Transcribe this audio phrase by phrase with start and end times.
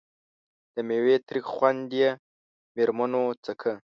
[0.75, 2.09] د میوې تریخ خوند یې
[2.75, 3.73] مېرمنو څکه.